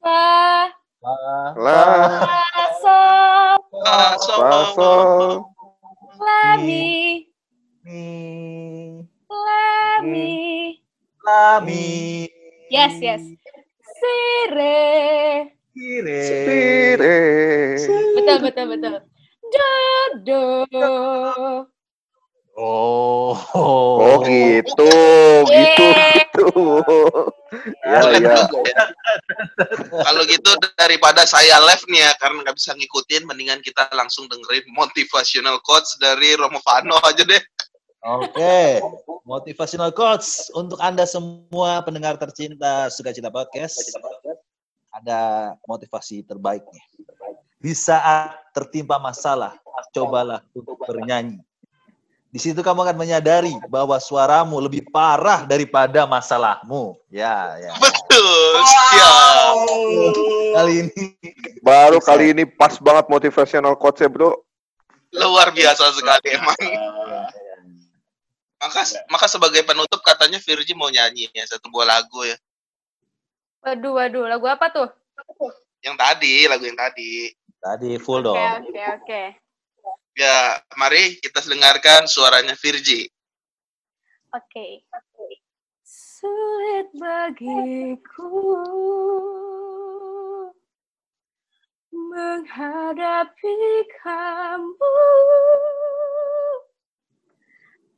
[0.02, 1.14] Fa, La.
[1.56, 2.36] Lah, fa,
[2.82, 5.51] sol, la so paso.
[6.26, 7.28] La, mi,
[7.84, 9.08] Mi.
[9.30, 10.82] la, mi.
[11.24, 11.60] La.
[11.60, 12.28] Mi.
[12.70, 13.22] Yes, yes.
[13.82, 14.14] Si,
[14.50, 15.56] re.
[15.74, 16.20] Kire.
[16.44, 17.16] Tire.
[18.14, 18.94] Betul, betul, betul.
[20.24, 21.71] Do, do.
[22.52, 23.32] Oh.
[23.56, 24.92] Oh gitu,
[25.48, 26.48] gitu, gitu.
[27.84, 28.44] Ya, ya.
[29.88, 34.68] Kalau gitu daripada saya live nih ya karena nggak bisa ngikutin, mendingan kita langsung dengerin
[34.76, 37.40] motivational quotes dari Romo Fano aja deh.
[38.02, 38.82] Oke,
[39.22, 43.78] motivational quotes untuk Anda semua pendengar tercinta Sukacita Podcast.
[44.92, 46.82] Ada motivasi terbaiknya.
[47.62, 49.54] Di saat tertimpa masalah,
[49.94, 51.40] cobalah untuk bernyanyi.
[52.32, 56.96] Di situ kamu akan menyadari bahwa suaramu lebih parah daripada masalahmu.
[57.12, 57.76] Ya, ya.
[57.76, 59.54] Betul, siap.
[60.56, 61.04] Kali ini
[61.62, 64.34] Baru kali ini pas banget motivational quotes-nya, bro.
[65.14, 66.58] Luar biasa sekali emang.
[68.58, 72.34] Maka maka sebagai penutup katanya Virgi mau nyanyi ya satu buah lagu ya.
[73.62, 74.24] Waduh, waduh.
[74.26, 74.88] Lagu apa tuh?
[75.84, 77.30] Yang tadi, lagu yang tadi.
[77.62, 78.38] tadi full Oke, dong.
[78.38, 79.22] oke, oke.
[80.12, 83.08] Ya, mari kita dengarkan suaranya Virgi.
[84.36, 84.84] Oke.
[85.84, 88.30] Sulit bagiku
[91.90, 93.58] menghadapi
[93.98, 94.94] kamu,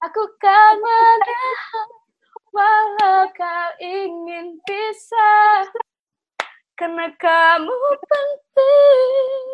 [0.00, 1.88] Aku kan menahan
[2.48, 5.68] Walau kau ingin pisah
[6.80, 7.76] Karena kamu
[8.08, 9.44] penting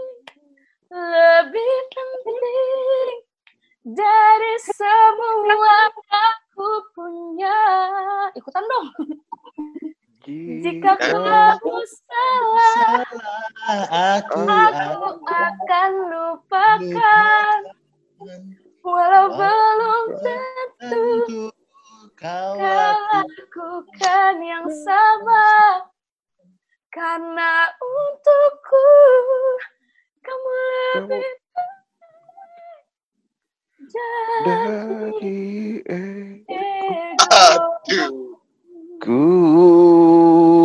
[0.95, 3.14] Lebih penting
[3.83, 7.59] Dari semua aku punya.
[8.39, 8.95] Ikutan dong
[10.21, 13.09] Jika kamu salah
[14.21, 17.57] Aku Aku akan lupakan.
[18.85, 20.05] Walau belum
[20.77, 21.49] tentu
[22.21, 25.89] kau lakukan yang sama.
[26.93, 28.93] Karena untukku
[30.21, 30.53] kamu
[31.01, 31.33] lebih
[34.45, 38.30] Dari ego.
[39.01, 39.17] Ku.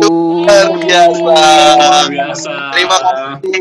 [0.04, 1.16] luar biasa.
[1.16, 2.52] Luar biasa.
[2.76, 3.60] Terima kasih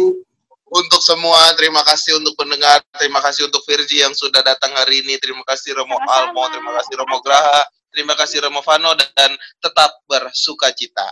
[0.68, 1.42] untuk semua.
[1.56, 2.84] Terima kasih untuk pendengar.
[3.00, 5.16] Terima kasih untuk Virgi yang sudah datang hari ini.
[5.16, 5.96] Terima kasih Romo.
[5.96, 6.44] Almo.
[6.52, 7.64] Terima kasih Romo Graha.
[7.96, 9.32] Terima kasih Romo Vano dan
[9.64, 11.08] tetap bersuka cita.